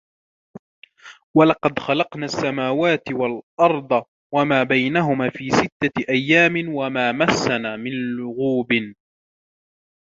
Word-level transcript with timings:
وَلَقَدْ 1.37 1.79
خَلَقْنَا 1.79 2.25
السَّمَاوَاتِ 2.25 3.01
وَالْأَرْضَ 3.11 4.03
وَمَا 4.33 4.63
بَيْنَهُمَا 4.63 5.29
فِي 5.29 5.49
سِتَّةِ 5.49 6.03
أَيَّامٍ 6.09 6.75
وَمَا 6.75 7.11
مَسَّنَا 7.11 7.75
مِنْ 7.77 7.91
لُغُوبٍ 8.17 8.71